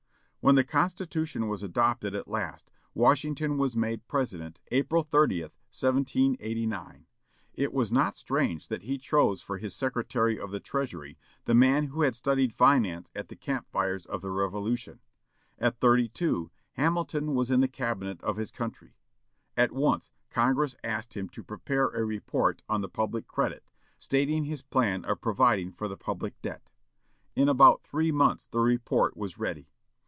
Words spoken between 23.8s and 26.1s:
stating his plan of providing for the